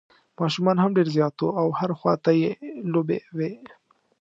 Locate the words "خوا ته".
1.99-2.31